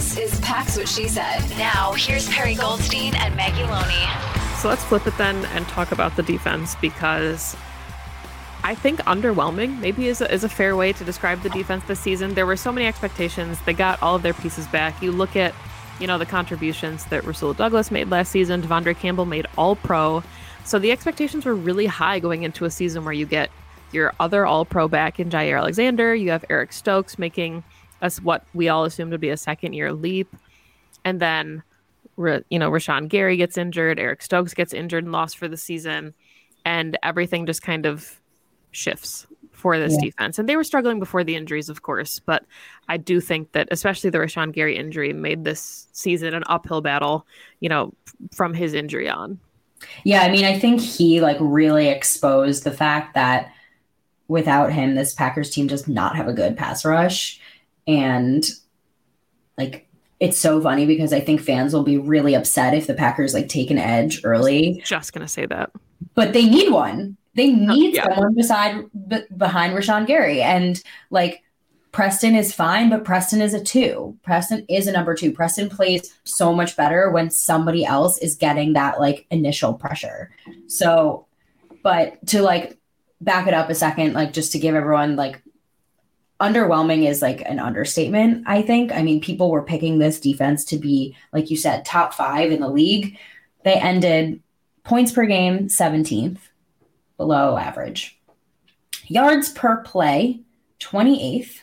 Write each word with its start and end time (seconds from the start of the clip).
This 0.00 0.16
is 0.32 0.40
Pax 0.40 0.78
What 0.78 0.88
She 0.88 1.08
Said. 1.08 1.40
Now, 1.58 1.92
here's 1.92 2.26
Perri 2.30 2.54
Goldstein 2.54 3.14
and 3.16 3.36
Maggie 3.36 3.64
Loney. 3.64 4.08
So 4.58 4.68
let's 4.68 4.82
flip 4.82 5.06
it 5.06 5.14
then 5.18 5.44
and 5.44 5.68
talk 5.68 5.92
about 5.92 6.16
the 6.16 6.22
defense 6.22 6.74
because 6.76 7.54
I 8.64 8.74
think 8.74 9.00
underwhelming 9.00 9.78
maybe 9.78 10.06
is 10.06 10.22
a, 10.22 10.32
is 10.32 10.42
a 10.42 10.48
fair 10.48 10.74
way 10.74 10.94
to 10.94 11.04
describe 11.04 11.42
the 11.42 11.50
defense 11.50 11.84
this 11.84 12.00
season. 12.00 12.32
There 12.32 12.46
were 12.46 12.56
so 12.56 12.72
many 12.72 12.86
expectations. 12.86 13.58
They 13.66 13.74
got 13.74 14.02
all 14.02 14.16
of 14.16 14.22
their 14.22 14.32
pieces 14.32 14.66
back. 14.68 15.02
You 15.02 15.12
look 15.12 15.36
at, 15.36 15.54
you 15.98 16.06
know, 16.06 16.16
the 16.16 16.24
contributions 16.24 17.04
that 17.04 17.26
Rasul 17.26 17.52
Douglas 17.52 17.90
made 17.90 18.08
last 18.08 18.32
season. 18.32 18.62
De'Vondre 18.62 18.96
Campbell 18.96 19.26
made 19.26 19.46
all 19.58 19.76
pro. 19.76 20.22
So 20.64 20.78
the 20.78 20.92
expectations 20.92 21.44
were 21.44 21.54
really 21.54 21.84
high 21.84 22.20
going 22.20 22.44
into 22.44 22.64
a 22.64 22.70
season 22.70 23.04
where 23.04 23.12
you 23.12 23.26
get 23.26 23.50
your 23.92 24.14
other 24.18 24.46
all 24.46 24.64
pro 24.64 24.88
back 24.88 25.20
in 25.20 25.28
Jaire 25.28 25.58
Alexander. 25.58 26.14
You 26.14 26.30
have 26.30 26.46
Eric 26.48 26.72
Stokes 26.72 27.18
making– 27.18 27.64
that's 28.00 28.20
what 28.20 28.44
we 28.54 28.68
all 28.68 28.84
assumed 28.84 29.12
would 29.12 29.20
be 29.20 29.30
a 29.30 29.36
second 29.36 29.72
year 29.72 29.92
leap. 29.92 30.34
And 31.04 31.20
then, 31.20 31.62
you 32.16 32.58
know, 32.58 32.70
Rashan 32.70 33.08
Gary 33.08 33.36
gets 33.36 33.56
injured, 33.56 33.98
Eric 33.98 34.22
Stokes 34.22 34.54
gets 34.54 34.72
injured 34.72 35.04
and 35.04 35.12
lost 35.12 35.38
for 35.38 35.48
the 35.48 35.56
season, 35.56 36.14
and 36.64 36.98
everything 37.02 37.46
just 37.46 37.62
kind 37.62 37.86
of 37.86 38.20
shifts 38.72 39.26
for 39.52 39.78
this 39.78 39.94
yeah. 39.94 40.06
defense. 40.06 40.38
And 40.38 40.48
they 40.48 40.56
were 40.56 40.64
struggling 40.64 40.98
before 40.98 41.22
the 41.22 41.36
injuries, 41.36 41.68
of 41.68 41.82
course, 41.82 42.18
but 42.18 42.44
I 42.88 42.96
do 42.96 43.20
think 43.20 43.52
that 43.52 43.68
especially 43.70 44.10
the 44.10 44.18
Rashan 44.18 44.52
Gary 44.52 44.76
injury 44.76 45.12
made 45.12 45.44
this 45.44 45.88
season 45.92 46.34
an 46.34 46.44
uphill 46.46 46.80
battle, 46.80 47.26
you 47.60 47.68
know, 47.68 47.92
from 48.32 48.54
his 48.54 48.74
injury 48.74 49.08
on. 49.08 49.38
Yeah, 50.04 50.22
I 50.22 50.30
mean, 50.30 50.44
I 50.44 50.58
think 50.58 50.80
he 50.80 51.20
like 51.20 51.38
really 51.40 51.88
exposed 51.88 52.64
the 52.64 52.70
fact 52.70 53.14
that 53.14 53.52
without 54.28 54.72
him, 54.72 54.94
this 54.94 55.14
Packers 55.14 55.50
team 55.50 55.66
does 55.66 55.88
not 55.88 56.16
have 56.16 56.28
a 56.28 56.32
good 56.32 56.56
pass 56.56 56.84
rush. 56.84 57.40
And 57.86 58.44
like 59.56 59.88
it's 60.20 60.38
so 60.38 60.60
funny 60.60 60.84
because 60.86 61.12
I 61.12 61.20
think 61.20 61.40
fans 61.40 61.72
will 61.72 61.82
be 61.82 61.96
really 61.96 62.34
upset 62.34 62.74
if 62.74 62.86
the 62.86 62.94
Packers 62.94 63.34
like 63.34 63.48
take 63.48 63.70
an 63.70 63.78
edge 63.78 64.20
early. 64.24 64.82
Just 64.84 65.12
gonna 65.12 65.28
say 65.28 65.46
that. 65.46 65.70
But 66.14 66.32
they 66.32 66.46
need 66.46 66.70
one. 66.70 67.16
They 67.34 67.52
oh, 67.52 67.74
need 67.74 67.94
yeah. 67.94 68.04
someone 68.04 68.34
beside 68.34 68.84
b- 69.08 69.24
behind 69.36 69.74
Rashan 69.74 70.06
Gary. 70.06 70.42
And 70.42 70.82
like 71.10 71.42
Preston 71.92 72.34
is 72.34 72.52
fine, 72.52 72.90
but 72.90 73.04
Preston 73.04 73.40
is 73.40 73.54
a 73.54 73.62
two. 73.62 74.16
Preston 74.22 74.64
is 74.68 74.86
a 74.86 74.92
number 74.92 75.14
two. 75.14 75.32
Preston 75.32 75.68
plays 75.68 76.14
so 76.24 76.52
much 76.52 76.76
better 76.76 77.10
when 77.10 77.30
somebody 77.30 77.84
else 77.84 78.18
is 78.18 78.36
getting 78.36 78.74
that 78.74 79.00
like 79.00 79.26
initial 79.30 79.74
pressure. 79.74 80.30
So, 80.66 81.26
but 81.82 82.24
to 82.28 82.42
like 82.42 82.78
back 83.20 83.46
it 83.46 83.54
up 83.54 83.70
a 83.70 83.74
second, 83.74 84.12
like 84.12 84.32
just 84.32 84.52
to 84.52 84.58
give 84.58 84.74
everyone 84.74 85.16
like 85.16 85.42
underwhelming 86.40 87.08
is 87.08 87.22
like 87.22 87.42
an 87.42 87.58
understatement, 87.58 88.44
I 88.46 88.62
think. 88.62 88.92
I 88.92 89.02
mean, 89.02 89.20
people 89.20 89.50
were 89.50 89.62
picking 89.62 89.98
this 89.98 90.18
defense 90.18 90.64
to 90.66 90.78
be, 90.78 91.16
like 91.32 91.50
you 91.50 91.56
said, 91.56 91.84
top 91.84 92.14
five 92.14 92.50
in 92.50 92.60
the 92.60 92.68
league. 92.68 93.18
They 93.64 93.74
ended 93.74 94.42
points 94.82 95.12
per 95.12 95.26
game 95.26 95.68
17th, 95.68 96.38
below 97.16 97.56
average. 97.58 98.18
Yards 99.06 99.50
per 99.50 99.82
play 99.82 100.40
28th. 100.80 101.58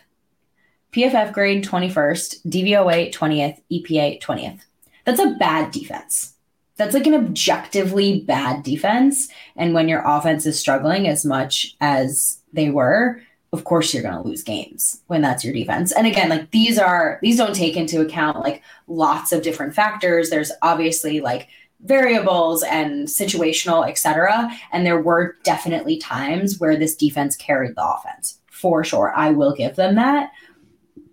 PFF 0.94 1.34
grade 1.34 1.64
21st, 1.64 2.48
DVOA 2.48 3.14
20th, 3.14 3.62
EPA 3.72 4.22
20th. 4.22 4.62
That's 5.06 5.20
a 5.20 5.36
bad 5.40 5.72
defense. 5.72 6.34
That's 6.76 6.94
like 6.94 7.08
an 7.08 7.16
objectively 7.16 8.22
bad 8.22 8.64
defense. 8.64 9.30
And 9.56 9.74
when 9.74 9.90
your 9.90 10.04
offense 10.06 10.46
is 10.46 10.60
struggling 10.60 11.08
as 11.08 11.26
much 11.26 11.76
as 11.82 12.40
they 12.54 12.70
were, 12.70 13.22
of 13.54 13.64
course 13.64 13.94
you're 13.94 14.04
going 14.04 14.16
to 14.16 14.28
lose 14.28 14.44
games 14.44 15.02
when 15.08 15.22
that's 15.22 15.44
your 15.44 15.54
defense. 15.54 15.92
And 15.92 16.06
again, 16.06 16.30
like 16.30 16.52
these 16.52 16.78
are 16.78 17.20
these 17.22 17.38
don't 17.38 17.56
take 17.56 17.78
into 17.78 18.02
account 18.02 18.40
like 18.40 18.62
lots 18.88 19.32
of 19.32 19.42
different 19.42 19.74
factors. 19.74 20.30
There's 20.30 20.52
obviously 20.62 21.22
like 21.22 21.48
variables 21.82 22.64
and 22.64 23.08
situational, 23.08 23.88
etc. 23.88 24.50
And 24.72 24.86
there 24.86 25.02
were 25.02 25.38
definitely 25.44 25.98
times 25.98 26.60
where 26.60 26.76
this 26.76 26.96
defense 26.96 27.36
carried 27.36 27.76
the 27.76 27.88
offense. 27.88 28.40
For 28.52 28.84
sure. 28.84 29.14
I 29.16 29.32
will 29.32 29.54
give 29.54 29.76
them 29.76 29.96
that. 29.96 30.32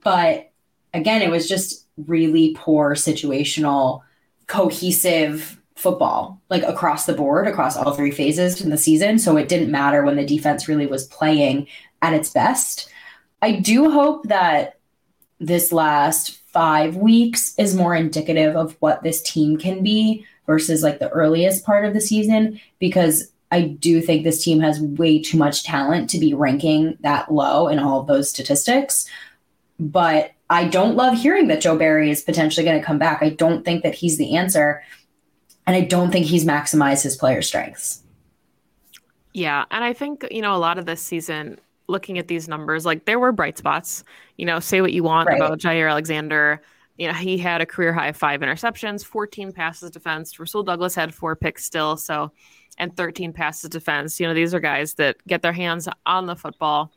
But 0.02 0.50
again, 0.94 1.20
it 1.20 1.30
was 1.30 1.48
just 1.48 1.86
really 1.96 2.54
poor 2.56 2.94
situational 2.94 4.00
cohesive 4.46 5.60
football 5.76 6.40
like 6.50 6.62
across 6.62 7.04
the 7.04 7.12
board 7.12 7.48
across 7.48 7.76
all 7.76 7.92
three 7.92 8.12
phases 8.12 8.60
in 8.60 8.70
the 8.70 8.78
season 8.78 9.18
so 9.18 9.36
it 9.36 9.48
didn't 9.48 9.70
matter 9.70 10.04
when 10.04 10.14
the 10.14 10.24
defense 10.24 10.68
really 10.68 10.86
was 10.86 11.06
playing 11.08 11.66
at 12.04 12.12
its 12.12 12.31
best. 12.31 12.91
I 13.41 13.53
do 13.53 13.91
hope 13.91 14.28
that 14.28 14.78
this 15.41 15.72
last 15.72 16.38
five 16.53 16.97
weeks 16.97 17.54
is 17.59 17.75
more 17.75 17.94
indicative 17.94 18.56
of 18.56 18.76
what 18.81 19.03
this 19.03 19.22
team 19.22 19.56
can 19.56 19.82
be 19.82 20.25
versus 20.47 20.82
like 20.82 20.98
the 20.98 21.09
earliest 21.10 21.64
part 21.64 21.84
of 21.84 21.94
the 21.94 22.00
season 22.00 22.60
because 22.78 23.32
I 23.50 23.62
do 23.62 24.00
think 24.00 24.22
this 24.22 24.43
team 24.43 24.60
has 24.60 24.81
way 24.81 25.20
too 25.20 25.38
much 25.38 25.64
talent 25.64 26.10
to 26.10 26.19
be 26.19 26.34
ranking 26.34 26.98
that 27.00 27.32
low 27.32 27.69
in 27.69 27.78
all 27.78 28.00
of 28.00 28.06
those 28.06 28.28
statistics. 28.28 29.09
But 29.81 30.32
I 30.50 30.66
don't 30.66 30.97
love 30.97 31.16
hearing 31.16 31.48
that 31.48 31.60
Joe 31.60 31.76
Barry 31.76 32.10
is 32.10 32.22
potentially 32.22 32.64
going 32.64 32.78
to 32.78 32.84
come 32.84 32.98
back. 32.98 33.22
I 33.22 33.31
don't 33.31 33.64
think 33.64 33.82
that 33.82 33.94
he's 33.94 34.19
the 34.19 34.37
answer. 34.37 34.82
And 35.66 35.75
I 35.75 35.81
don't 35.81 36.10
think 36.10 36.26
he's 36.26 36.44
maximized 36.44 37.03
his 37.03 37.16
player 37.16 37.43
strengths. 37.43 38.03
Yeah. 39.32 39.64
And 39.70 39.82
I 39.82 39.93
think, 39.93 40.26
you 40.31 40.43
know, 40.43 40.54
a 40.54 40.59
lot 40.59 40.78
of 40.78 40.87
this 40.87 41.00
season, 41.00 41.59
looking 41.86 42.18
at 42.18 42.28
these 42.28 42.48
numbers, 42.48 42.86
like 42.86 43.04
there 43.04 43.18
were 43.18 43.32
bright 43.32 43.58
spots. 43.58 44.04
You 44.36 44.46
know, 44.46 44.60
say 44.60 44.80
what 44.80 44.92
you 44.92 45.02
want 45.02 45.28
right. 45.28 45.36
about 45.36 45.58
Jaire 45.58 45.90
Alexander. 45.90 46.62
You 46.96 47.08
know, 47.08 47.14
he 47.14 47.38
had 47.38 47.60
a 47.60 47.66
career 47.66 47.92
high 47.92 48.08
of 48.08 48.16
five 48.16 48.40
interceptions, 48.40 49.04
14 49.04 49.52
passes 49.52 49.90
defense. 49.90 50.38
Rasul 50.38 50.62
Douglas 50.62 50.94
had 50.94 51.12
four 51.12 51.34
picks 51.34 51.64
still, 51.64 51.96
so 51.96 52.30
and 52.78 52.96
13 52.96 53.32
passes 53.32 53.70
defense. 53.70 54.18
You 54.20 54.26
know, 54.26 54.34
these 54.34 54.54
are 54.54 54.60
guys 54.60 54.94
that 54.94 55.16
get 55.26 55.42
their 55.42 55.52
hands 55.52 55.88
on 56.06 56.26
the 56.26 56.36
football. 56.36 56.92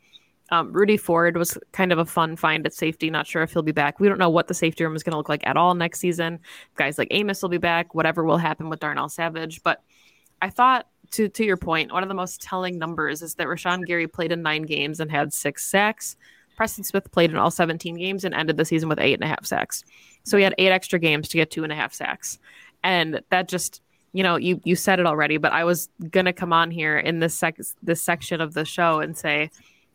Um, 0.50 0.72
Rudy 0.72 0.96
Ford 0.96 1.36
was 1.36 1.58
kind 1.72 1.92
of 1.92 1.98
a 1.98 2.06
fun 2.06 2.36
find 2.36 2.64
at 2.64 2.72
safety. 2.72 3.10
Not 3.10 3.26
sure 3.26 3.42
if 3.42 3.52
he'll 3.52 3.62
be 3.62 3.72
back. 3.72 4.00
We 4.00 4.08
don't 4.08 4.18
know 4.18 4.30
what 4.30 4.48
the 4.48 4.54
safety 4.54 4.84
room 4.84 4.96
is 4.96 5.02
going 5.02 5.12
to 5.12 5.18
look 5.18 5.28
like 5.28 5.46
at 5.46 5.56
all 5.56 5.74
next 5.74 6.00
season. 6.00 6.40
Guys 6.76 6.96
like 6.96 7.08
Amos 7.10 7.42
will 7.42 7.50
be 7.50 7.58
back. 7.58 7.94
Whatever 7.94 8.24
will 8.24 8.38
happen 8.38 8.68
with 8.68 8.80
Darnell 8.80 9.08
Savage, 9.08 9.62
but 9.62 9.82
I 10.40 10.50
thought 10.50 10.86
to 11.12 11.28
to 11.28 11.44
your 11.44 11.56
point, 11.56 11.92
one 11.92 12.02
of 12.02 12.08
the 12.08 12.14
most 12.14 12.42
telling 12.42 12.78
numbers 12.78 13.22
is 13.22 13.34
that 13.36 13.46
Rashan 13.46 13.86
Gary 13.86 14.06
played 14.06 14.32
in 14.32 14.42
nine 14.42 14.62
games 14.62 15.00
and 15.00 15.10
had 15.10 15.32
six 15.32 15.66
sacks. 15.66 16.16
Preston 16.56 16.84
Smith 16.84 17.10
played 17.12 17.30
in 17.30 17.36
all 17.36 17.52
17 17.52 17.96
games 17.96 18.24
and 18.24 18.34
ended 18.34 18.56
the 18.56 18.64
season 18.64 18.88
with 18.88 18.98
eight 18.98 19.14
and 19.14 19.22
a 19.22 19.28
half 19.28 19.46
sacks. 19.46 19.84
So 20.24 20.36
he 20.36 20.42
had 20.42 20.54
eight 20.58 20.70
extra 20.70 20.98
games 20.98 21.28
to 21.28 21.36
get 21.36 21.50
two 21.50 21.62
and 21.62 21.72
a 21.72 21.76
half 21.76 21.94
sacks. 21.94 22.40
And 22.82 23.20
that 23.30 23.48
just, 23.48 23.80
you 24.12 24.24
know, 24.24 24.36
you 24.36 24.60
you 24.64 24.74
said 24.74 24.98
it 24.98 25.06
already, 25.06 25.36
but 25.36 25.52
I 25.52 25.64
was 25.64 25.88
gonna 26.10 26.32
come 26.32 26.52
on 26.52 26.70
here 26.70 26.98
in 26.98 27.20
this 27.20 27.34
sec 27.34 27.58
this 27.82 28.02
section 28.02 28.40
of 28.40 28.54
the 28.54 28.64
show 28.64 29.00
and 29.00 29.16
say 29.16 29.50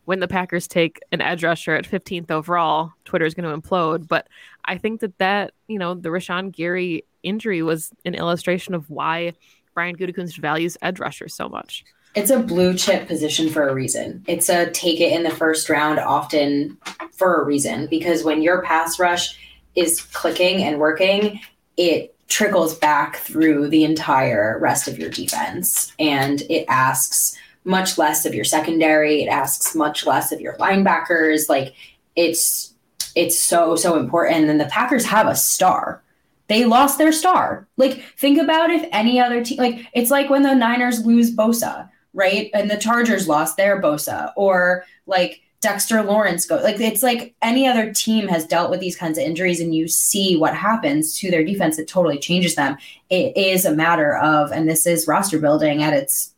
when 0.05 0.19
the 0.19 0.27
Packers 0.27 0.67
take 0.67 0.99
an 1.11 1.21
edge 1.21 1.43
rusher 1.43 1.75
at 1.75 1.85
15th 1.85 2.29
overall, 2.29 2.91
Twitter 3.05 3.25
is 3.25 3.33
going 3.33 3.49
to 3.49 3.67
implode. 3.67 4.07
But 4.07 4.27
I 4.65 4.77
think 4.77 4.99
that 5.01 5.17
that, 5.19 5.53
you 5.67 5.79
know, 5.79 5.93
the 5.93 6.09
Rashan 6.09 6.51
Gary 6.51 7.05
injury 7.23 7.63
was 7.63 7.91
an 8.03 8.15
illustration 8.15 8.73
of 8.73 8.89
why 8.89 9.33
Brian 9.73 9.95
Gutekunst 9.95 10.37
values 10.37 10.77
edge 10.81 10.99
rushers 10.99 11.33
so 11.33 11.49
much. 11.49 11.83
It's 12.15 12.29
a 12.29 12.39
blue 12.39 12.75
chip 12.75 13.07
position 13.07 13.49
for 13.49 13.67
a 13.67 13.73
reason. 13.73 14.23
It's 14.27 14.49
a 14.49 14.69
take 14.69 14.99
it 14.99 15.13
in 15.13 15.23
the 15.23 15.31
first 15.31 15.67
round 15.69 15.99
often 15.99 16.77
for 17.11 17.41
a 17.41 17.45
reason 17.45 17.87
because 17.87 18.23
when 18.23 18.43
your 18.43 18.61
pass 18.61 18.99
rush 18.99 19.37
is 19.75 20.01
clicking 20.01 20.63
and 20.63 20.79
working, 20.79 21.39
it 21.75 22.15
trickles 22.27 22.75
back 22.75 23.17
through 23.17 23.67
the 23.67 23.83
entire 23.83 24.59
rest 24.59 24.87
of 24.87 24.99
your 24.99 25.09
defense 25.09 25.91
and 25.99 26.41
it 26.49 26.65
asks 26.67 27.35
much 27.65 27.97
less 27.97 28.25
of 28.25 28.35
your 28.35 28.45
secondary. 28.45 29.23
It 29.23 29.27
asks 29.27 29.75
much 29.75 30.05
less 30.05 30.31
of 30.31 30.39
your 30.39 30.55
linebackers. 30.57 31.49
Like 31.49 31.73
it's 32.15 32.73
it's 33.15 33.39
so 33.39 33.75
so 33.75 33.97
important. 33.97 34.49
And 34.49 34.59
the 34.59 34.65
Packers 34.65 35.05
have 35.05 35.27
a 35.27 35.35
star. 35.35 36.02
They 36.47 36.65
lost 36.65 36.97
their 36.97 37.11
star. 37.11 37.67
Like 37.77 38.03
think 38.17 38.39
about 38.39 38.69
if 38.69 38.87
any 38.91 39.19
other 39.19 39.43
team. 39.43 39.57
Like 39.57 39.87
it's 39.93 40.11
like 40.11 40.29
when 40.29 40.43
the 40.43 40.53
Niners 40.53 41.05
lose 41.05 41.35
Bosa, 41.35 41.89
right? 42.13 42.49
And 42.53 42.69
the 42.69 42.77
Chargers 42.77 43.27
lost 43.27 43.57
their 43.57 43.81
Bosa, 43.81 44.31
or 44.35 44.83
like 45.07 45.41
Dexter 45.61 46.03
Lawrence 46.03 46.45
go. 46.45 46.57
Like 46.57 46.79
it's 46.79 47.01
like 47.01 47.33
any 47.41 47.65
other 47.65 47.93
team 47.93 48.27
has 48.27 48.45
dealt 48.45 48.69
with 48.69 48.81
these 48.81 48.97
kinds 48.97 49.17
of 49.17 49.23
injuries, 49.23 49.61
and 49.61 49.73
you 49.73 49.87
see 49.87 50.35
what 50.35 50.55
happens 50.55 51.17
to 51.19 51.31
their 51.31 51.43
defense. 51.43 51.79
It 51.79 51.87
totally 51.87 52.19
changes 52.19 52.55
them. 52.55 52.77
It 53.09 53.35
is 53.37 53.63
a 53.63 53.73
matter 53.73 54.17
of, 54.17 54.51
and 54.51 54.69
this 54.69 54.85
is 54.85 55.07
roster 55.07 55.39
building 55.39 55.81
at 55.81 55.93
its 55.93 56.35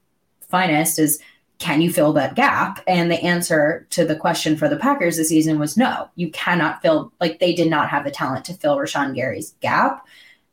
finest. 0.49 0.99
Is 0.99 1.19
can 1.65 1.81
you 1.81 1.91
fill 1.91 2.13
that 2.13 2.35
gap? 2.35 2.79
And 2.85 3.09
the 3.09 3.23
answer 3.23 3.87
to 3.89 4.05
the 4.05 4.15
question 4.15 4.55
for 4.55 4.69
the 4.69 4.77
Packers 4.77 5.17
this 5.17 5.29
season 5.29 5.57
was 5.57 5.75
no. 5.75 6.09
You 6.15 6.29
cannot 6.29 6.83
fill. 6.83 7.11
Like 7.19 7.39
they 7.39 7.55
did 7.55 7.71
not 7.71 7.89
have 7.89 8.03
the 8.03 8.11
talent 8.11 8.45
to 8.45 8.53
fill 8.53 8.77
Rashan 8.77 9.15
Gary's 9.15 9.55
gap. 9.61 10.05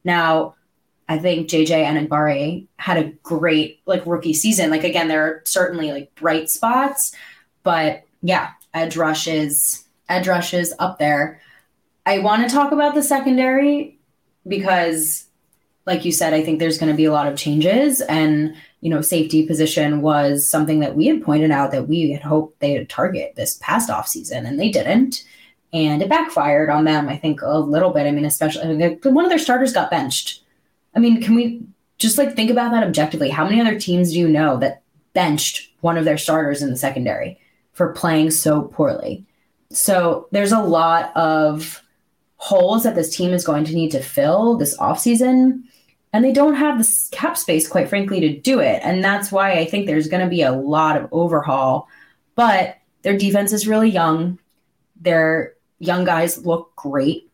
Now. 0.04 0.54
I 1.08 1.18
think 1.18 1.50
JJ 1.50 1.84
Enagbare 1.84 2.66
had 2.76 2.96
a 2.96 3.10
great 3.22 3.82
like 3.84 4.06
rookie 4.06 4.32
season. 4.32 4.70
Like 4.70 4.84
again, 4.84 5.08
there 5.08 5.24
are 5.26 5.42
certainly 5.44 5.92
like 5.92 6.14
bright 6.14 6.48
spots, 6.48 7.14
but 7.62 8.04
yeah, 8.22 8.52
edge 8.72 8.96
rushes, 8.96 9.84
edge 10.08 10.28
rushes 10.28 10.72
up 10.78 10.98
there. 10.98 11.40
I 12.06 12.20
want 12.20 12.48
to 12.48 12.54
talk 12.54 12.72
about 12.72 12.94
the 12.94 13.02
secondary 13.02 13.98
because, 14.46 15.26
like 15.86 16.06
you 16.06 16.12
said, 16.12 16.32
I 16.32 16.42
think 16.42 16.58
there's 16.60 16.78
going 16.78 16.92
to 16.92 16.96
be 16.96 17.04
a 17.04 17.12
lot 17.12 17.26
of 17.26 17.36
changes. 17.36 18.00
And, 18.00 18.54
you 18.82 18.90
know, 18.90 19.00
safety 19.00 19.46
position 19.46 20.02
was 20.02 20.46
something 20.46 20.80
that 20.80 20.94
we 20.94 21.06
had 21.06 21.22
pointed 21.22 21.50
out 21.50 21.70
that 21.70 21.88
we 21.88 22.10
had 22.10 22.20
hoped 22.20 22.60
they 22.60 22.76
would 22.76 22.90
target 22.90 23.34
this 23.34 23.58
past 23.62 23.88
off 23.88 24.06
season, 24.06 24.44
and 24.44 24.60
they 24.60 24.70
didn't. 24.70 25.24
And 25.72 26.02
it 26.02 26.10
backfired 26.10 26.68
on 26.68 26.84
them, 26.84 27.08
I 27.08 27.16
think, 27.16 27.40
a 27.40 27.58
little 27.58 27.90
bit. 27.90 28.06
I 28.06 28.10
mean, 28.10 28.26
especially 28.26 28.98
one 29.04 29.24
of 29.24 29.30
their 29.30 29.38
starters 29.38 29.72
got 29.72 29.90
benched. 29.90 30.42
I 30.94 30.98
mean, 30.98 31.22
can 31.22 31.34
we 31.34 31.62
just 31.96 32.18
like 32.18 32.36
think 32.36 32.50
about 32.50 32.72
that 32.72 32.84
objectively? 32.84 33.30
How 33.30 33.44
many 33.44 33.58
other 33.58 33.80
teams 33.80 34.12
do 34.12 34.18
you 34.18 34.28
know 34.28 34.58
that 34.58 34.82
benched 35.14 35.70
one 35.80 35.96
of 35.96 36.04
their 36.04 36.18
starters 36.18 36.60
in 36.60 36.68
the 36.68 36.76
secondary? 36.76 37.38
for 37.72 37.92
playing 37.92 38.30
so 38.30 38.62
poorly. 38.62 39.24
So 39.70 40.28
there's 40.30 40.52
a 40.52 40.60
lot 40.60 41.14
of 41.16 41.82
holes 42.36 42.82
that 42.84 42.94
this 42.94 43.14
team 43.14 43.32
is 43.32 43.44
going 43.44 43.64
to 43.64 43.74
need 43.74 43.90
to 43.92 44.02
fill 44.02 44.56
this 44.56 44.76
offseason. 44.78 45.62
And 46.12 46.24
they 46.24 46.32
don't 46.32 46.54
have 46.54 46.78
the 46.78 47.08
cap 47.10 47.38
space, 47.38 47.66
quite 47.66 47.88
frankly, 47.88 48.20
to 48.20 48.38
do 48.38 48.60
it. 48.60 48.80
And 48.84 49.02
that's 49.02 49.32
why 49.32 49.52
I 49.52 49.64
think 49.64 49.86
there's 49.86 50.08
going 50.08 50.22
to 50.22 50.28
be 50.28 50.42
a 50.42 50.52
lot 50.52 50.96
of 50.96 51.08
overhaul. 51.10 51.88
But 52.34 52.76
their 53.02 53.16
defense 53.16 53.52
is 53.52 53.66
really 53.66 53.88
young. 53.88 54.38
Their 55.00 55.54
young 55.78 56.04
guys 56.04 56.44
look 56.44 56.74
great 56.76 57.30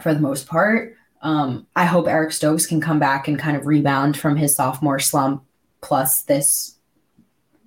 for 0.00 0.12
the 0.12 0.20
most 0.20 0.46
part. 0.46 0.94
Um, 1.22 1.66
I 1.74 1.86
hope 1.86 2.06
Eric 2.06 2.32
Stokes 2.32 2.66
can 2.66 2.80
come 2.80 2.98
back 2.98 3.28
and 3.28 3.38
kind 3.38 3.56
of 3.56 3.66
rebound 3.66 4.16
from 4.16 4.36
his 4.36 4.54
sophomore 4.54 4.98
slump, 4.98 5.42
plus 5.80 6.22
this 6.22 6.76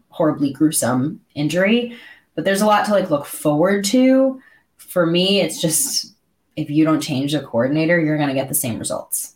horribly 0.09 0.53
gruesome 0.53 1.21
injury. 1.33 1.97
But 2.35 2.45
there's 2.45 2.61
a 2.61 2.65
lot 2.65 2.85
to 2.85 2.91
like 2.91 3.09
look 3.09 3.25
forward 3.25 3.83
to. 3.85 4.41
For 4.77 5.05
me, 5.05 5.41
it's 5.41 5.61
just 5.61 6.13
if 6.55 6.69
you 6.69 6.85
don't 6.85 7.01
change 7.01 7.33
the 7.33 7.41
coordinator, 7.41 7.99
you're 7.99 8.17
going 8.17 8.29
to 8.29 8.35
get 8.35 8.47
the 8.47 8.55
same 8.55 8.79
results. 8.79 9.35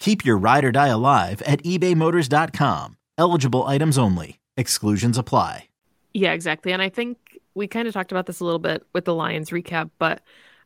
Keep 0.00 0.24
your 0.24 0.36
ride 0.36 0.64
or 0.64 0.72
die 0.72 0.88
alive 0.88 1.42
at 1.42 1.62
ebaymotors.com. 1.62 2.96
Eligible 3.16 3.66
items 3.66 3.96
only. 3.96 4.40
Exclusions 4.56 5.16
apply. 5.16 5.68
Yeah, 6.12 6.32
exactly. 6.32 6.72
And 6.72 6.82
I 6.82 6.88
think 6.88 7.38
we 7.54 7.68
kind 7.68 7.86
of 7.86 7.94
talked 7.94 8.10
about 8.10 8.26
this 8.26 8.40
a 8.40 8.44
little 8.44 8.58
bit 8.58 8.82
with 8.92 9.04
the 9.04 9.14
Lions 9.14 9.50
recap, 9.50 9.90
but 9.98 10.22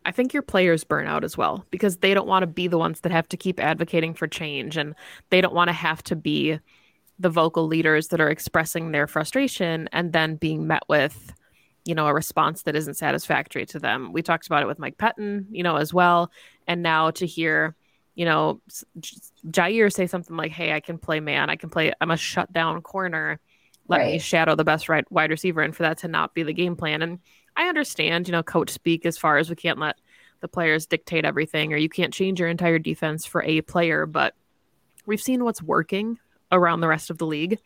I 0.07 0.13
think 0.13 0.33
your 0.33 0.43
players 0.43 0.85
burn 0.85 1.07
out 1.07 1.25
as 1.25 1.37
well 1.37 1.67
because 1.71 1.99
they 1.99 2.15
don't 2.15 2.27
want 2.27 2.43
to 2.43 2.47
be 2.47 2.69
the 2.69 2.79
ones 2.79 3.01
that 3.01 3.13
have 3.13 3.29
to 3.29 3.37
keep 3.37 3.61
advocating 3.61 4.15
for 4.15 4.27
change 4.27 4.77
and 4.77 4.95
they 5.31 5.41
don't 5.41 5.55
want 5.55 5.69
to 5.69 5.75
have 5.75 6.03
to 6.05 6.17
be 6.17 6.59
the 7.19 7.31
vocal 7.31 7.67
leaders 7.67 8.09
that 8.09 8.21
are 8.21 8.31
expressing 8.31 8.93
their 8.93 9.07
frustration 9.07 9.89
and 9.93 10.13
then 10.13 10.37
being 10.37 10.67
met 10.67 10.83
with 10.89 11.33
you 11.85 11.95
know, 11.95 12.07
a 12.07 12.15
response 12.15 12.63
that 12.63 12.75
isn't 12.75 12.95
satisfactory 12.95 13.67
to 13.67 13.79
them. 13.79 14.13
We 14.13 14.23
talked 14.23 14.47
about 14.47 14.63
it 14.63 14.67
with 14.67 14.79
Mike 14.79 14.97
Pettine, 14.97 15.47
you 15.51 15.63
know, 15.63 15.77
as 15.77 15.93
well. 15.93 16.31
And 16.67 16.83
now 16.83 17.11
to 17.11 17.27
hear, 17.27 17.77
you 18.15 18.25
know, 18.25 18.61
Jaire 19.49 19.93
say 19.93 20.07
something 20.07 20.37
like, 20.37 20.53
Hey, 20.53 20.73
I 20.73 20.81
can 20.81 20.99
play 20.99 21.21
man, 21.21 21.51
I 21.51 21.57
can 21.57 21.71
play, 21.71 21.93
I'm 22.01 22.11
a 22.11 22.17
shut 22.17 22.53
down 22.53 22.81
corner. 22.83 23.41
Let 23.87 23.99
right. 23.99 24.13
me 24.13 24.19
shadow 24.19 24.55
the 24.55 24.65
best 24.65 24.89
right 24.89 25.11
wide 25.11 25.31
receiver. 25.31 25.61
And 25.61 25.77
for 25.77 25.83
that 25.83 25.99
to 25.99 26.09
not 26.09 26.35
be 26.35 26.43
the 26.43 26.55
game 26.55 26.75
plan. 26.75 27.03
And 27.03 27.19
I 27.57 27.69
understand, 27.69 28.27
you 28.27 28.33
know, 28.33 28.43
coach 28.43 28.71
speak 28.71 29.05
as 29.05 29.19
far 29.19 29.37
as 29.37 29.51
we 29.51 29.57
can't 29.57 29.79
let 29.79 29.97
the 30.41 30.49
players 30.49 30.87
dictate 30.87 31.25
everything 31.25 31.73
or 31.73 31.77
you 31.77 31.89
can't 31.89 32.13
change 32.13 32.41
your 32.41 32.49
entire 32.49 32.79
defense 32.79 33.27
for 33.27 33.43
a 33.43 33.61
player, 33.61 34.07
but 34.07 34.35
we've 35.07 35.21
seen 35.21 35.45
what's 35.45 35.63
working 35.63 36.19
around 36.51 36.81
the 36.81 36.89
rest 36.89 37.11
of 37.11 37.19
the 37.19 37.27
league. 37.27 37.59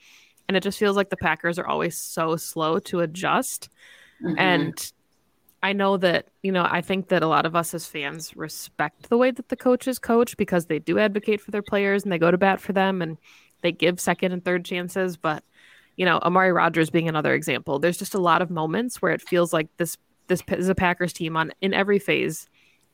And 0.49 0.57
it 0.57 0.63
just 0.63 0.79
feels 0.79 0.97
like 0.97 1.11
the 1.11 1.17
Packers 1.17 1.59
are 1.59 1.67
always 1.67 1.97
so 1.97 2.37
slow 2.37 2.79
to 2.81 3.01
adjust 3.01 3.69
Mm-hmm. 4.23 4.39
And 4.39 4.93
I 5.63 5.73
know 5.73 5.97
that, 5.97 6.29
you 6.43 6.53
know, 6.53 6.67
I 6.69 6.81
think 6.81 7.09
that 7.09 7.23
a 7.23 7.27
lot 7.27 7.45
of 7.45 7.57
us 7.57 7.75
as 7.75 7.87
fans 7.87 8.37
respect 8.37 9.09
the 9.09 9.19
way 9.19 9.31
that 9.31 9.49
the 9.49 9.57
coaches 9.57 9.99
coach 9.99 10.37
because 10.37 10.67
they 10.67 10.79
do 10.79 10.99
advocate 10.99 11.41
for 11.41 11.51
their 11.51 11.63
players 11.63 12.05
and 12.05 12.13
they 12.13 12.19
go 12.19 12.31
to 12.31 12.39
bat 12.39 12.61
for 12.61 12.73
them 12.73 13.03
and 13.03 13.19
they 13.63 13.73
give 13.73 13.99
second 13.99 14.33
and 14.33 14.45
third 14.45 14.65
chances. 14.65 15.17
But, 15.17 15.43
you 15.97 16.05
know, 16.05 16.19
Amari 16.19 16.53
Rodgers 16.53 16.91
being 16.91 17.09
another 17.09 17.35
example, 17.35 17.81
there's 17.81 17.99
just 17.99 18.15
a 18.15 18.21
lot 18.21 18.41
of 18.41 18.51
moments 18.51 19.03
where 19.03 19.13
it 19.13 19.23
feels 19.23 19.53
like 19.53 19.69
this 19.79 19.97
this 20.29 20.43
is 20.51 20.69
a 20.69 20.75
Packers 20.75 21.13
team 21.13 21.37
on 21.37 21.53
in 21.61 21.75
every 21.75 21.99
phase 21.99 22.49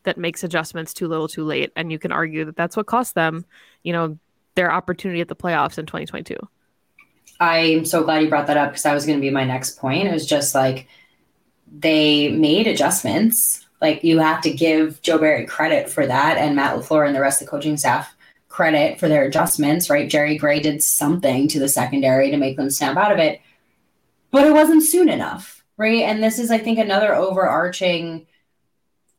that 0.05 0.17
makes 0.17 0.45
adjustments 0.45 0.95
too 0.95 1.09
little 1.09 1.29
too 1.29 1.45
late. 1.45 1.73
And 1.77 1.91
you 1.91 1.99
can 1.99 2.13
argue 2.13 2.45
that 2.45 2.57
that's 2.57 2.77
what 2.77 2.87
cost 2.87 3.15
them, 3.15 3.45
you 3.83 3.93
know, 3.93 4.19
their 4.55 4.73
opportunity 4.73 5.21
at 5.21 5.29
the 5.29 5.37
playoffs 5.37 5.79
in 5.79 5.87
2022. 5.87 6.37
I'm 7.41 7.85
so 7.85 8.05
glad 8.05 8.23
you 8.23 8.29
brought 8.29 8.47
that 8.47 8.57
up 8.57 8.71
because 8.71 8.85
that 8.85 8.95
was 8.95 9.05
going 9.05 9.19
to 9.19 9.21
be 9.21 9.31
my 9.31 9.45
next 9.45 9.79
point. 9.79 10.07
It 10.07 10.13
was 10.13 10.27
just 10.27 10.55
like, 10.55 10.87
they 11.79 12.29
made 12.29 12.67
adjustments. 12.67 13.67
Like 13.81 14.05
you 14.05 14.19
have 14.19 14.41
to 14.43 14.53
give 14.53 15.03
Joe 15.03 15.19
Barry 15.19 15.47
credit 15.47 15.91
for 15.91 16.07
that, 16.07 16.39
and 16.39 16.57
Matt 16.57 16.77
LaFleur 16.77 17.07
and 17.07 17.15
the 17.15 17.21
rest 17.21 17.43
of 17.43 17.47
the 17.47 17.51
coaching 17.51 17.77
staff 17.77 18.15
credit 18.49 19.01
for 19.01 19.09
their 19.09 19.25
adjustments. 19.25 19.91
Right, 19.91 20.09
Jerry 20.09 20.39
Gray 20.39 20.61
did 20.61 20.83
something 20.83 21.49
to 21.49 21.59
the 21.59 21.69
secondary 21.69 22.31
to 22.31 22.37
make 22.37 22.57
them 22.57 22.71
snap 22.71 22.97
out 22.97 23.13
of 23.13 23.19
it, 23.19 23.41
but 24.31 24.47
it 24.47 24.53
wasn't 24.53 24.85
soon 24.85 25.09
enough. 25.09 25.65
Right, 25.77 26.03
and 26.03 26.23
this 26.23 26.39
is, 26.39 26.51
I 26.51 26.59
think, 26.59 26.79
another 26.79 27.15
overarching 27.15 28.27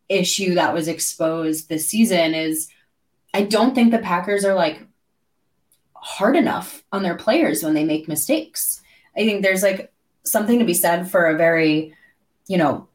issue 0.07 0.55
that 0.55 0.73
was 0.73 0.87
exposed 0.87 1.67
this 1.67 1.87
season 1.87 2.33
is 2.33 2.69
I 3.33 3.41
don't 3.41 3.75
think 3.75 3.91
the 3.91 3.97
Packers 3.97 4.45
are 4.45 4.53
like 4.53 4.79
hard 5.93 6.37
enough 6.37 6.83
on 6.91 7.03
their 7.03 7.15
players 7.15 7.63
when 7.63 7.73
they 7.73 7.83
make 7.83 8.07
mistakes. 8.07 8.81
I 9.17 9.21
think 9.21 9.41
there's 9.41 9.63
like 9.63 9.91
something 10.23 10.59
to 10.59 10.65
be 10.65 10.73
said 10.73 11.09
for 11.09 11.25
a 11.25 11.37
very 11.37 11.93
you 12.47 12.57
know, 12.57 12.87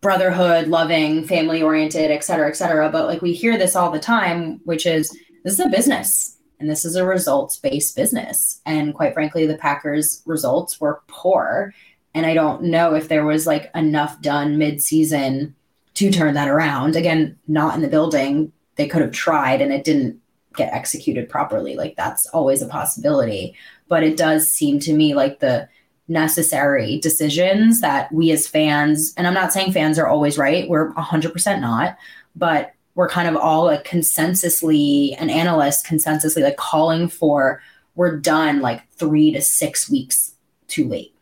brotherhood, 0.00 0.68
loving, 0.68 1.24
family 1.24 1.62
oriented, 1.62 2.10
et 2.10 2.24
cetera, 2.24 2.48
et 2.48 2.56
cetera. 2.56 2.88
But 2.90 3.06
like 3.06 3.22
we 3.22 3.32
hear 3.32 3.58
this 3.58 3.76
all 3.76 3.90
the 3.90 3.98
time, 3.98 4.60
which 4.64 4.86
is 4.86 5.10
this 5.44 5.54
is 5.54 5.60
a 5.60 5.68
business 5.68 6.36
and 6.58 6.68
this 6.68 6.84
is 6.84 6.96
a 6.96 7.04
results 7.04 7.56
based 7.58 7.94
business. 7.94 8.60
And 8.66 8.94
quite 8.94 9.14
frankly, 9.14 9.46
the 9.46 9.58
Packers' 9.58 10.22
results 10.26 10.80
were 10.80 11.02
poor. 11.06 11.74
And 12.14 12.26
I 12.26 12.34
don't 12.34 12.64
know 12.64 12.94
if 12.94 13.08
there 13.08 13.24
was 13.24 13.46
like 13.46 13.70
enough 13.74 14.20
done 14.20 14.58
mid 14.58 14.82
season 14.82 15.54
to 15.94 16.10
turn 16.10 16.34
that 16.34 16.48
around. 16.48 16.96
Again, 16.96 17.38
not 17.46 17.74
in 17.74 17.82
the 17.82 17.88
building. 17.88 18.52
They 18.76 18.88
could 18.88 19.02
have 19.02 19.12
tried 19.12 19.60
and 19.60 19.72
it 19.72 19.84
didn't 19.84 20.20
get 20.56 20.72
executed 20.72 21.28
properly. 21.28 21.76
Like 21.76 21.94
that's 21.96 22.26
always 22.26 22.62
a 22.62 22.68
possibility. 22.68 23.54
But 23.88 24.02
it 24.02 24.16
does 24.16 24.50
seem 24.52 24.80
to 24.80 24.92
me 24.92 25.14
like 25.14 25.40
the 25.40 25.68
necessary 26.08 26.98
decisions 26.98 27.80
that 27.80 28.10
we 28.12 28.30
as 28.30 28.48
fans, 28.48 29.12
and 29.16 29.26
I'm 29.26 29.34
not 29.34 29.52
saying 29.52 29.72
fans 29.72 29.98
are 29.98 30.08
always 30.08 30.38
right, 30.38 30.68
we're 30.68 30.92
100% 30.94 31.60
not, 31.60 31.96
but 32.34 32.72
we're 32.94 33.08
kind 33.08 33.28
of 33.28 33.36
all 33.36 33.66
like 33.66 33.84
consensusly, 33.84 35.14
an 35.20 35.30
analyst 35.30 35.86
consensusly 35.86 36.42
like 36.42 36.56
calling 36.56 37.08
for 37.08 37.62
we're 37.94 38.16
done 38.16 38.60
like 38.60 38.88
three 38.92 39.32
to 39.32 39.40
six 39.42 39.90
weeks 39.90 40.34
too 40.68 40.88
late. 40.88 41.14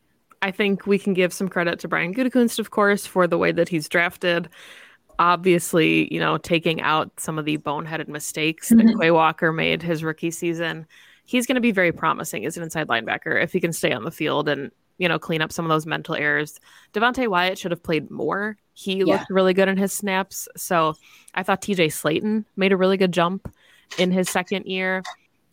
I 0.42 0.50
think 0.50 0.86
we 0.86 0.98
can 0.98 1.14
give 1.14 1.32
some 1.32 1.48
credit 1.48 1.78
to 1.80 1.88
Brian 1.88 2.14
Gutekunst, 2.14 2.58
of 2.58 2.70
course, 2.70 3.06
for 3.06 3.26
the 3.26 3.38
way 3.38 3.50
that 3.52 3.68
he's 3.68 3.88
drafted. 3.88 4.48
Obviously, 5.18 6.12
you 6.12 6.20
know, 6.20 6.36
taking 6.36 6.80
out 6.82 7.10
some 7.18 7.38
of 7.38 7.46
the 7.46 7.58
boneheaded 7.58 8.08
mistakes 8.08 8.70
mm-hmm. 8.70 8.86
that 8.86 8.98
Quay 9.00 9.10
Walker 9.10 9.52
made 9.52 9.82
his 9.82 10.04
rookie 10.04 10.30
season. 10.30 10.86
He's 11.26 11.46
going 11.46 11.56
to 11.56 11.60
be 11.60 11.72
very 11.72 11.92
promising 11.92 12.46
as 12.46 12.56
an 12.56 12.62
inside 12.62 12.88
linebacker 12.88 13.42
if 13.42 13.52
he 13.52 13.60
can 13.60 13.72
stay 13.72 13.92
on 13.92 14.04
the 14.04 14.10
field 14.10 14.48
and, 14.48 14.70
you 14.96 15.08
know, 15.08 15.18
clean 15.18 15.42
up 15.42 15.52
some 15.52 15.64
of 15.64 15.68
those 15.68 15.84
mental 15.84 16.14
errors. 16.14 16.58
Devonte 16.94 17.28
Wyatt 17.28 17.58
should 17.58 17.72
have 17.72 17.82
played 17.82 18.10
more. 18.10 18.56
He 18.72 18.98
yeah. 18.98 19.04
looked 19.04 19.30
really 19.30 19.52
good 19.52 19.68
in 19.68 19.76
his 19.76 19.92
snaps. 19.92 20.48
So 20.56 20.94
I 21.34 21.42
thought 21.42 21.62
TJ 21.62 21.88
Slaton 21.88 22.44
made 22.56 22.72
a 22.72 22.76
really 22.76 22.96
good 22.96 23.12
jump 23.12 23.52
in 23.98 24.10
his 24.10 24.30
second 24.30 24.66
year. 24.66 25.02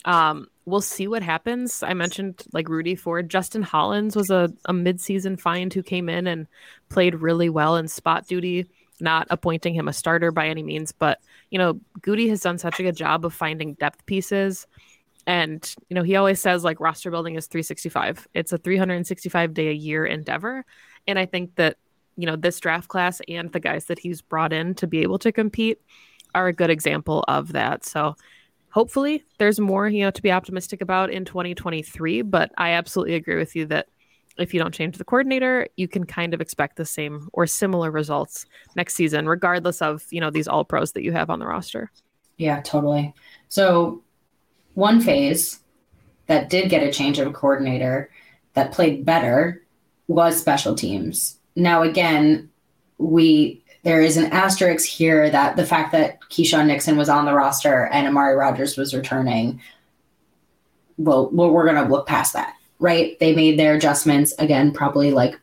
Um, 0.05 0.47
we'll 0.65 0.81
see 0.81 1.07
what 1.07 1.23
happens. 1.23 1.83
I 1.83 1.93
mentioned 1.93 2.43
like 2.53 2.69
Rudy 2.69 2.95
Ford. 2.95 3.29
Justin 3.29 3.63
Hollins 3.63 4.15
was 4.15 4.29
a, 4.29 4.53
a 4.65 4.73
midseason 4.73 5.39
find 5.39 5.73
who 5.73 5.83
came 5.83 6.09
in 6.09 6.27
and 6.27 6.47
played 6.89 7.15
really 7.15 7.49
well 7.49 7.77
in 7.77 7.87
spot 7.87 8.27
duty, 8.27 8.67
not 8.99 9.27
appointing 9.29 9.73
him 9.73 9.87
a 9.87 9.93
starter 9.93 10.31
by 10.31 10.47
any 10.47 10.63
means. 10.63 10.91
But, 10.91 11.19
you 11.49 11.57
know, 11.57 11.79
Goody 12.01 12.27
has 12.29 12.41
done 12.41 12.57
such 12.57 12.79
a 12.79 12.83
good 12.83 12.95
job 12.95 13.25
of 13.25 13.33
finding 13.33 13.75
depth 13.75 14.05
pieces. 14.05 14.67
And, 15.25 15.73
you 15.89 15.95
know, 15.95 16.03
he 16.03 16.15
always 16.15 16.41
says 16.41 16.63
like 16.63 16.79
roster 16.79 17.09
building 17.09 17.35
is 17.35 17.47
365. 17.47 18.27
It's 18.33 18.51
a 18.51 18.57
365 18.57 19.53
day 19.53 19.69
a 19.69 19.73
year 19.73 20.05
endeavor. 20.05 20.65
And 21.07 21.17
I 21.17 21.25
think 21.25 21.55
that, 21.55 21.77
you 22.17 22.25
know, 22.25 22.35
this 22.35 22.59
draft 22.59 22.89
class 22.89 23.21
and 23.27 23.51
the 23.51 23.59
guys 23.59 23.85
that 23.85 23.99
he's 23.99 24.21
brought 24.21 24.53
in 24.53 24.75
to 24.75 24.87
be 24.87 24.99
able 24.99 25.19
to 25.19 25.31
compete 25.31 25.79
are 26.35 26.47
a 26.47 26.53
good 26.53 26.69
example 26.69 27.23
of 27.27 27.53
that. 27.53 27.85
So, 27.85 28.15
hopefully 28.73 29.23
there's 29.37 29.59
more 29.59 29.87
you 29.87 30.03
know 30.03 30.11
to 30.11 30.21
be 30.21 30.31
optimistic 30.31 30.81
about 30.81 31.11
in 31.11 31.23
2023 31.23 32.23
but 32.23 32.51
i 32.57 32.71
absolutely 32.71 33.15
agree 33.15 33.37
with 33.37 33.55
you 33.55 33.65
that 33.65 33.87
if 34.37 34.51
you 34.51 34.59
don't 34.59 34.73
change 34.73 34.97
the 34.97 35.05
coordinator 35.05 35.67
you 35.77 35.87
can 35.87 36.03
kind 36.03 36.33
of 36.33 36.41
expect 36.41 36.75
the 36.75 36.85
same 36.85 37.29
or 37.33 37.45
similar 37.45 37.91
results 37.91 38.45
next 38.75 38.95
season 38.95 39.27
regardless 39.27 39.81
of 39.81 40.03
you 40.09 40.19
know 40.19 40.31
these 40.31 40.47
all 40.47 40.65
pros 40.65 40.91
that 40.91 41.03
you 41.03 41.11
have 41.11 41.29
on 41.29 41.39
the 41.39 41.45
roster 41.45 41.91
yeah 42.37 42.61
totally 42.61 43.13
so 43.47 44.02
one 44.73 45.01
phase 45.01 45.59
that 46.27 46.49
did 46.49 46.69
get 46.69 46.83
a 46.83 46.91
change 46.91 47.19
of 47.19 47.33
coordinator 47.33 48.09
that 48.53 48.71
played 48.71 49.05
better 49.05 49.61
was 50.07 50.39
special 50.39 50.75
teams 50.75 51.39
now 51.55 51.81
again 51.81 52.49
we 52.97 53.63
there 53.83 54.01
is 54.01 54.17
an 54.17 54.31
asterisk 54.31 54.87
here 54.87 55.29
that 55.29 55.57
the 55.57 55.65
fact 55.65 55.91
that 55.91 56.21
Keisean 56.29 56.67
Nixon 56.67 56.97
was 56.97 57.09
on 57.09 57.25
the 57.25 57.33
roster 57.33 57.87
and 57.87 58.07
Amari 58.07 58.35
Rodgers 58.35 58.77
was 58.77 58.95
returning, 58.95 59.61
well, 60.97 61.29
well 61.31 61.51
we're 61.51 61.65
going 61.65 61.83
to 61.83 61.91
look 61.91 62.07
past 62.07 62.33
that, 62.33 62.55
right? 62.79 63.19
They 63.19 63.35
made 63.35 63.59
their 63.59 63.75
adjustments 63.75 64.33
again, 64.39 64.71
probably 64.71 65.11
like 65.11 65.37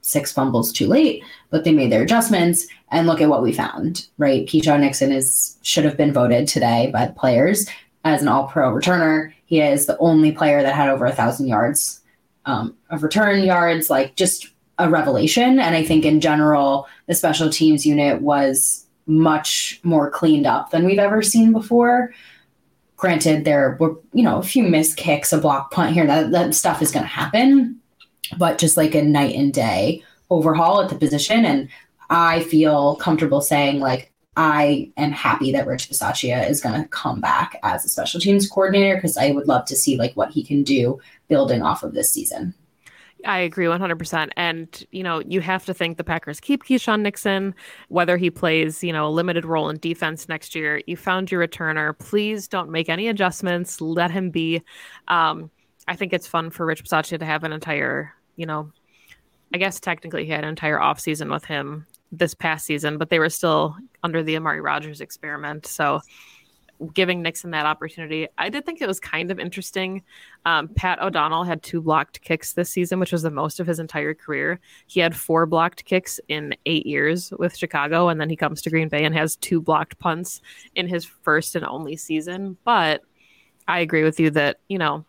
six 0.00 0.32
fumbles 0.32 0.72
too 0.72 0.88
late, 0.88 1.22
but 1.50 1.62
they 1.62 1.72
made 1.72 1.92
their 1.92 2.02
adjustments 2.02 2.66
and 2.90 3.06
look 3.06 3.20
at 3.20 3.28
what 3.28 3.42
we 3.42 3.52
found, 3.52 4.08
right? 4.18 4.46
Keisean 4.46 4.80
Nixon 4.80 5.12
is 5.12 5.56
should 5.62 5.84
have 5.84 5.96
been 5.96 6.12
voted 6.12 6.48
today 6.48 6.90
by 6.92 7.06
the 7.06 7.12
players 7.12 7.66
as 8.12 8.22
an 8.22 8.28
all-pro 8.28 8.72
returner. 8.72 9.32
He 9.46 9.60
is 9.60 9.86
the 9.86 9.98
only 9.98 10.32
player 10.32 10.62
that 10.62 10.74
had 10.74 10.88
over 10.88 11.06
a 11.06 11.12
thousand 11.12 11.46
yards 11.46 12.00
um, 12.44 12.76
of 12.90 13.02
return 13.02 13.42
yards, 13.42 13.90
like 13.90 14.16
just 14.16 14.48
a 14.78 14.88
revelation. 14.88 15.58
And 15.58 15.74
I 15.74 15.82
think 15.82 16.04
in 16.04 16.20
general, 16.20 16.86
the 17.06 17.14
special 17.14 17.50
teams 17.50 17.86
unit 17.86 18.22
was 18.22 18.86
much 19.06 19.80
more 19.82 20.10
cleaned 20.10 20.46
up 20.46 20.70
than 20.70 20.84
we've 20.84 20.98
ever 20.98 21.22
seen 21.22 21.52
before. 21.52 22.12
Granted, 22.96 23.44
there 23.44 23.76
were, 23.78 23.96
you 24.12 24.22
know, 24.22 24.38
a 24.38 24.42
few 24.42 24.62
missed 24.62 24.96
kicks, 24.96 25.32
a 25.32 25.38
block 25.38 25.70
punt 25.70 25.94
here, 25.94 26.06
that, 26.06 26.30
that 26.30 26.54
stuff 26.54 26.82
is 26.82 26.90
going 26.90 27.04
to 27.04 27.08
happen, 27.08 27.80
but 28.38 28.58
just 28.58 28.76
like 28.76 28.94
a 28.94 29.02
night 29.02 29.34
and 29.34 29.52
day 29.52 30.02
overhaul 30.30 30.82
at 30.82 30.88
the 30.88 30.96
position. 30.96 31.44
And 31.44 31.68
I 32.10 32.42
feel 32.44 32.96
comfortable 32.96 33.40
saying, 33.40 33.80
like, 33.80 34.12
I 34.36 34.92
am 34.96 35.12
happy 35.12 35.50
that 35.52 35.66
Rich 35.66 35.88
Bisaccia 35.88 36.48
is 36.48 36.60
going 36.60 36.80
to 36.80 36.88
come 36.88 37.20
back 37.20 37.58
as 37.62 37.84
a 37.84 37.88
special 37.88 38.20
teams 38.20 38.48
coordinator 38.48 38.96
because 38.96 39.16
I 39.16 39.30
would 39.30 39.48
love 39.48 39.64
to 39.66 39.76
see 39.76 39.96
like 39.96 40.14
what 40.14 40.30
he 40.30 40.42
can 40.42 40.62
do 40.62 41.00
building 41.28 41.62
off 41.62 41.82
of 41.82 41.94
this 41.94 42.10
season. 42.10 42.54
I 43.24 43.38
agree 43.38 43.64
100%. 43.64 44.30
And, 44.36 44.86
you 44.92 45.02
know, 45.02 45.22
you 45.26 45.40
have 45.40 45.64
to 45.66 45.74
think 45.74 45.96
the 45.96 46.04
Packers 46.04 46.38
keep 46.38 46.64
Keisean 46.64 47.00
Nixon, 47.00 47.54
whether 47.88 48.16
he 48.16 48.30
plays, 48.30 48.84
you 48.84 48.92
know, 48.92 49.06
a 49.06 49.10
limited 49.10 49.44
role 49.44 49.70
in 49.70 49.78
defense 49.78 50.28
next 50.28 50.54
year. 50.54 50.82
You 50.86 50.96
found 50.96 51.32
your 51.32 51.46
returner. 51.46 51.98
Please 51.98 52.46
don't 52.46 52.70
make 52.70 52.88
any 52.88 53.08
adjustments. 53.08 53.80
Let 53.80 54.10
him 54.10 54.30
be. 54.30 54.62
Um, 55.08 55.50
I 55.88 55.96
think 55.96 56.12
it's 56.12 56.26
fun 56.26 56.50
for 56.50 56.66
Rich 56.66 56.84
Bisaccia 56.84 57.18
to 57.18 57.24
have 57.24 57.42
an 57.42 57.52
entire, 57.52 58.12
you 58.36 58.46
know, 58.46 58.70
I 59.54 59.58
guess 59.58 59.80
technically 59.80 60.24
he 60.24 60.30
had 60.30 60.44
an 60.44 60.50
entire 60.50 60.78
offseason 60.78 61.32
with 61.32 61.44
him 61.44 61.86
this 62.12 62.34
past 62.34 62.66
season, 62.66 62.98
but 62.98 63.10
they 63.10 63.18
were 63.18 63.30
still 63.30 63.76
under 64.06 64.22
the 64.22 64.36
Amari 64.36 64.60
Rodgers 64.60 65.02
experiment. 65.02 65.66
So, 65.66 66.00
giving 66.92 67.22
Nixon 67.22 67.50
that 67.50 67.66
opportunity. 67.66 68.28
I 68.38 68.48
did 68.48 68.66
think 68.66 68.80
it 68.80 68.86
was 68.86 69.00
kind 69.00 69.30
of 69.30 69.38
interesting. 69.38 70.02
Um, 70.44 70.68
Pat 70.68 71.00
O'Donnell 71.00 71.44
had 71.44 71.62
two 71.62 71.80
blocked 71.80 72.20
kicks 72.20 72.52
this 72.52 72.70
season, 72.70 73.00
which 73.00 73.12
was 73.12 73.22
the 73.22 73.30
most 73.30 73.60
of 73.60 73.66
his 73.66 73.78
entire 73.78 74.14
career. 74.14 74.60
He 74.86 75.00
had 75.00 75.16
four 75.16 75.46
blocked 75.46 75.84
kicks 75.84 76.20
in 76.28 76.54
eight 76.66 76.86
years 76.86 77.32
with 77.38 77.56
Chicago, 77.56 78.08
and 78.08 78.20
then 78.20 78.30
he 78.30 78.36
comes 78.36 78.62
to 78.62 78.70
Green 78.70 78.88
Bay 78.88 79.04
and 79.04 79.14
has 79.14 79.36
two 79.36 79.60
blocked 79.60 79.98
punts 79.98 80.40
in 80.74 80.86
his 80.86 81.04
first 81.04 81.56
and 81.56 81.64
only 81.64 81.96
season. 81.96 82.56
But 82.64 83.02
I 83.66 83.80
agree 83.80 84.04
with 84.04 84.20
you 84.20 84.30
that, 84.30 84.60
you 84.68 84.78
know, 84.78 85.04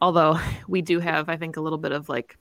although 0.00 0.38
we 0.68 0.82
do 0.82 1.00
have, 1.00 1.28
I 1.28 1.36
think, 1.36 1.56
a 1.56 1.62
little 1.62 1.78
bit 1.78 1.92
of 1.92 2.08
like 2.08 2.38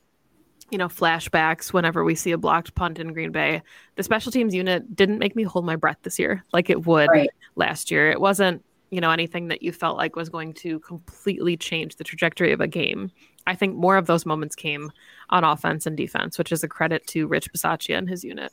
you 0.72 0.78
know, 0.78 0.88
flashbacks 0.88 1.74
whenever 1.74 2.04
we 2.04 2.16
see 2.16 2.32
a 2.32 2.38
blocked 2.38 2.74
punt 2.76 3.00
in 3.00 3.14
Green 3.14 3.32
Bay. 3.32 3.62
The 3.96 4.04
special 4.04 4.32
teams 4.32 4.54
unit 4.54 4.96
didn't 4.96 5.20
make 5.20 5.36
me 5.36 5.44
hold 5.44 5.66
my 5.66 5.76
breath 5.76 5.98
this 6.04 6.18
year 6.18 6.44
like 6.54 6.70
it 6.70 6.86
would 6.86 7.10
right. 7.10 7.30
last 7.56 7.92
year. 7.92 8.10
It 8.10 8.20
wasn't, 8.20 8.64
you 8.90 9.00
know, 9.00 9.12
anything 9.12 9.48
that 9.50 9.62
you 9.62 9.72
felt 9.72 9.98
like 9.98 10.16
was 10.16 10.30
going 10.30 10.54
to 10.56 10.80
completely 10.80 11.56
change 11.56 11.98
the 11.98 12.04
trajectory 12.04 12.52
of 12.52 12.62
a 12.62 12.68
game. 12.68 13.12
I 13.48 13.56
think 13.56 13.76
more 13.76 13.98
of 13.98 14.08
those 14.08 14.26
moments 14.26 14.56
came 14.56 14.92
on 15.30 15.44
offense 15.44 15.86
and 15.86 15.96
defense, 15.96 16.38
which 16.38 16.52
is 16.52 16.64
a 16.64 16.68
credit 16.68 17.06
to 17.08 17.28
Rich 17.28 17.54
Bisaccia 17.54 17.98
and 17.98 18.10
his 18.10 18.24
unit. 18.24 18.52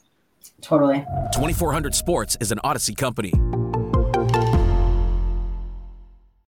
Totally. 0.60 1.04
2400 1.32 1.94
Sports 1.94 2.36
is 2.40 2.52
an 2.52 2.58
Audacy 2.64 2.96
company. 2.96 3.32